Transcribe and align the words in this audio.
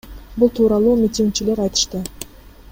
Бул 0.43 0.49
тууралуу 0.59 0.95
митигчилер 1.03 1.63
айтышты. 1.67 2.05